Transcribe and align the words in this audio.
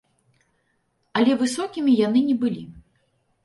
Але 1.21 1.31
высокімі 1.43 1.91
яны 2.07 2.27
не 2.33 2.41
былі. 2.45 2.69